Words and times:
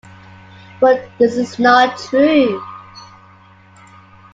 But 0.79 1.07
this 1.19 1.37
is 1.37 1.59
not 1.59 1.95
true. 1.99 2.59